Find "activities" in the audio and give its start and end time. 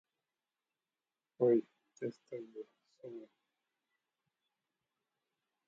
3.03-3.29